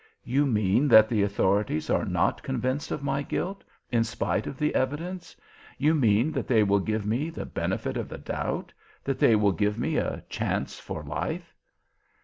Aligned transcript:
You 0.23 0.47
mean 0.47 0.87
that 0.87 1.07
the 1.09 1.21
authorities 1.21 1.87
are 1.91 2.05
not 2.05 2.41
convinced 2.41 2.89
of 2.89 3.03
my 3.03 3.21
guilt, 3.21 3.63
in 3.91 4.03
spite 4.03 4.47
of 4.47 4.57
the 4.57 4.73
evidence? 4.73 5.35
You 5.77 5.93
mean 5.93 6.31
that 6.31 6.47
they 6.47 6.63
will 6.63 6.79
give 6.79 7.05
me 7.05 7.29
the 7.29 7.45
benefit 7.45 7.97
of 7.97 8.09
the 8.09 8.17
doubt 8.17 8.73
that 9.03 9.19
they 9.19 9.35
will 9.35 9.51
give 9.51 9.77
me 9.77 9.97
a 9.97 10.23
chance 10.27 10.79
for 10.79 11.03
life?" 11.03 11.53